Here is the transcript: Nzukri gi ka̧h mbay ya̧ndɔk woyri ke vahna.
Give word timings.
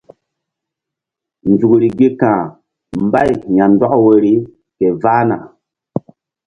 Nzukri 1.51 1.87
gi 1.97 2.09
ka̧h 2.21 2.41
mbay 3.03 3.29
ya̧ndɔk 3.55 3.93
woyri 4.03 4.33
ke 4.77 4.85
vahna. 5.01 5.37